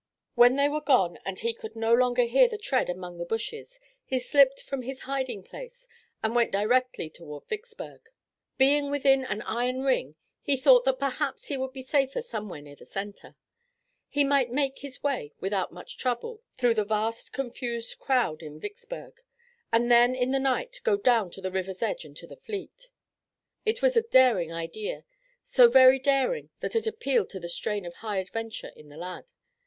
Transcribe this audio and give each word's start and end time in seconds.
When 0.33 0.55
they 0.55 0.67
were 0.67 0.81
gone 0.81 1.19
and 1.25 1.37
he 1.39 1.53
could 1.53 1.75
no 1.75 1.93
longer 1.93 2.23
hear 2.23 2.47
their 2.47 2.57
tread 2.57 2.89
among 2.89 3.19
the 3.19 3.23
bushes 3.23 3.79
he 4.03 4.17
slipped 4.17 4.59
from 4.59 4.81
his 4.81 5.01
hiding 5.01 5.43
place 5.43 5.87
and 6.23 6.33
went 6.35 6.51
directly 6.51 7.07
toward 7.07 7.47
Vicksburg. 7.47 8.01
Being 8.57 8.89
within 8.89 9.23
an 9.25 9.43
iron 9.43 9.83
ring 9.83 10.15
he 10.41 10.57
thought 10.57 10.85
that 10.85 10.97
perhaps 10.97 11.49
he 11.49 11.57
would 11.57 11.71
be 11.71 11.83
safer 11.83 12.23
somewhere 12.23 12.63
near 12.63 12.75
the 12.75 12.83
center. 12.87 13.35
He 14.09 14.23
might 14.23 14.49
make 14.51 14.79
his 14.79 15.03
way 15.03 15.33
without 15.39 15.71
much 15.71 15.97
trouble 15.99 16.41
through 16.55 16.73
the 16.73 16.83
vast 16.83 17.31
confused 17.31 17.99
crowd 17.99 18.41
in 18.41 18.59
Vicksburg, 18.59 19.21
and 19.71 19.91
then 19.91 20.15
in 20.15 20.31
the 20.31 20.39
night 20.39 20.81
go 20.83 20.97
down 20.97 21.29
the 21.29 21.51
river's 21.51 21.83
edge 21.83 22.05
and 22.05 22.17
to 22.17 22.25
the 22.25 22.35
fleet. 22.35 22.89
It 23.65 23.83
was 23.83 23.95
a 23.95 24.01
daring 24.01 24.51
idea, 24.51 25.05
so 25.43 25.67
very 25.67 25.99
daring 25.99 26.49
that 26.59 26.75
it 26.75 26.87
appealed 26.87 27.29
to 27.29 27.39
the 27.39 27.47
strain 27.47 27.85
of 27.85 27.93
high 27.93 28.17
adventure 28.17 28.71
in 28.75 28.89
the 28.89 28.97
lad. 28.97 29.33